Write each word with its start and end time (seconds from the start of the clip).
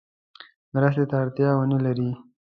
مرستې 0.73 1.03
ته 1.09 1.15
اړتیا 1.23 1.49
ونه 1.55 1.77
لري. 1.85 2.09